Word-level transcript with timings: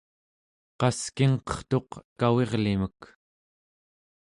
qaskingqertuq 0.79 1.89
kavirlimek 2.19 2.99